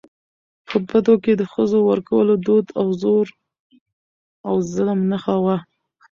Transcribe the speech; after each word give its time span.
په 0.67 0.75
بدو 0.87 1.13
کي 1.23 1.33
د 1.37 1.43
ښځو 1.53 1.79
ورکولو 1.89 2.33
دود 2.45 2.65
د 2.69 2.77
زور 3.01 3.27
او 4.47 4.55
ظلم 4.73 4.99
نښه 5.11 5.35
وه. 5.43 5.57